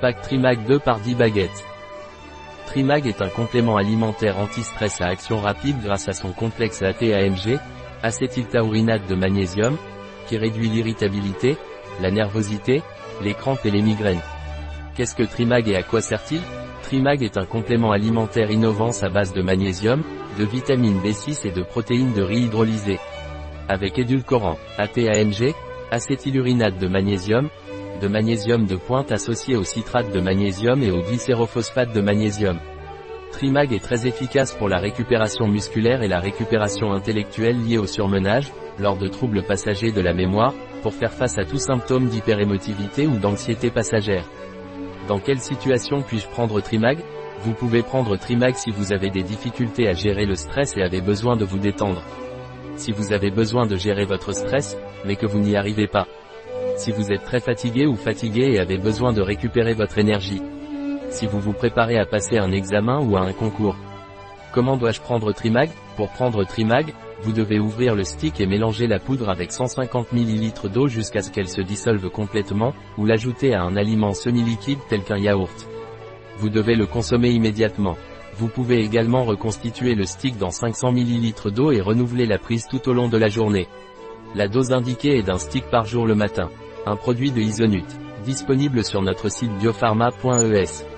[0.00, 1.64] Pack Trimag 2 par 10 baguettes.
[2.66, 7.58] Trimag est un complément alimentaire anti-stress à action rapide grâce à son complexe AT-AMG,
[8.02, 9.76] acétyltaurinate de magnésium,
[10.26, 11.56] qui réduit l'irritabilité,
[12.00, 12.82] la nervosité,
[13.22, 14.20] les crampes et les migraines.
[14.96, 16.40] Qu'est-ce que Trimag et à quoi sert-il?
[16.82, 20.02] Trimag est un complément alimentaire innovant à base de magnésium,
[20.38, 23.00] de vitamine B6 et de protéines de riz hydrolysées.
[23.68, 25.54] Avec édulcorant, AT-AMG,
[25.90, 27.48] acétylurinate de magnésium,
[28.00, 32.58] de magnésium de pointe associé au citrate de magnésium et au glycérophosphate de magnésium.
[33.32, 38.52] Trimag est très efficace pour la récupération musculaire et la récupération intellectuelle liée au surmenage,
[38.78, 43.18] lors de troubles passagers de la mémoire, pour faire face à tout symptôme d'hyperémotivité ou
[43.18, 44.28] d'anxiété passagère.
[45.08, 46.98] Dans quelle situation puis-je prendre Trimag?
[47.40, 51.00] Vous pouvez prendre Trimag si vous avez des difficultés à gérer le stress et avez
[51.00, 52.02] besoin de vous détendre.
[52.76, 56.06] Si vous avez besoin de gérer votre stress, mais que vous n'y arrivez pas.
[56.76, 60.42] Si vous êtes très fatigué ou fatigué et avez besoin de récupérer votre énergie.
[61.10, 63.76] Si vous vous préparez à passer un examen ou à un concours.
[64.52, 65.70] Comment dois-je prendre Trimag?
[65.96, 70.68] Pour prendre Trimag, vous devez ouvrir le stick et mélanger la poudre avec 150 ml
[70.68, 75.18] d'eau jusqu'à ce qu'elle se dissolve complètement, ou l'ajouter à un aliment semi-liquide tel qu'un
[75.18, 75.68] yaourt.
[76.38, 77.96] Vous devez le consommer immédiatement.
[78.36, 82.88] Vous pouvez également reconstituer le stick dans 500 ml d'eau et renouveler la prise tout
[82.88, 83.68] au long de la journée.
[84.34, 86.50] La dose indiquée est d'un stick par jour le matin.
[86.86, 87.86] Un produit de Isonut.
[88.24, 90.93] Disponible sur notre site biopharma.es.